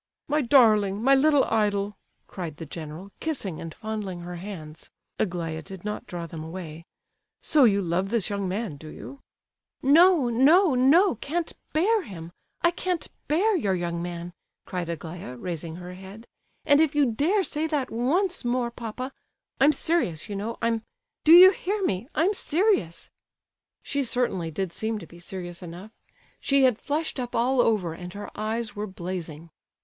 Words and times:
"My 0.27 0.41
darling, 0.41 1.03
my 1.03 1.13
little 1.13 1.43
idol," 1.43 1.95
cried 2.25 2.57
the 2.57 2.65
general, 2.65 3.11
kissing 3.19 3.61
and 3.61 3.71
fondling 3.71 4.21
her 4.21 4.37
hands 4.37 4.89
(Aglaya 5.19 5.61
did 5.61 5.85
not 5.85 6.07
draw 6.07 6.25
them 6.25 6.43
away); 6.43 6.87
"so 7.43 7.65
you 7.65 7.83
love 7.83 8.09
this 8.09 8.27
young 8.27 8.47
man, 8.49 8.77
do 8.77 8.87
you?" 8.87 9.19
"No, 9.83 10.27
no, 10.27 10.73
no, 10.73 11.13
can't 11.17 11.53
bear 11.71 12.01
him, 12.01 12.31
I 12.63 12.71
can't 12.71 13.07
bear 13.27 13.55
your 13.55 13.75
young 13.75 14.01
man!" 14.01 14.33
cried 14.65 14.89
Aglaya, 14.89 15.37
raising 15.37 15.75
her 15.75 15.93
head. 15.93 16.25
"And 16.65 16.81
if 16.81 16.95
you 16.95 17.11
dare 17.11 17.43
say 17.43 17.67
that 17.67 17.91
once 17.91 18.43
more, 18.43 18.71
papa—I'm 18.71 19.71
serious, 19.71 20.27
you 20.27 20.35
know, 20.35 20.57
I'm,—do 20.63 21.31
you 21.31 21.51
hear 21.51 21.83
me—I'm 21.85 22.33
serious!" 22.33 23.11
She 23.83 24.03
certainly 24.03 24.49
did 24.49 24.73
seem 24.73 24.97
to 24.97 25.05
be 25.05 25.19
serious 25.19 25.61
enough. 25.61 25.91
She 26.39 26.63
had 26.63 26.79
flushed 26.79 27.19
up 27.19 27.35
all 27.35 27.61
over 27.61 27.93
and 27.93 28.13
her 28.13 28.31
eyes 28.35 28.75
were 28.75 28.87
blazing. 28.87 29.51